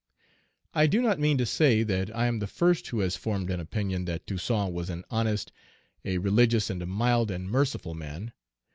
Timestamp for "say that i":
1.45-2.25